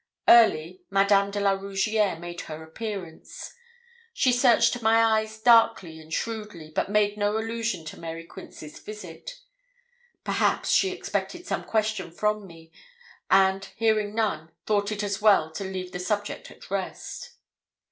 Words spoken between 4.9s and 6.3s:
eyes darkly and